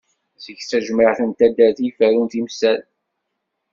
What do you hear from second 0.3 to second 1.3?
Zik d tajmeɛt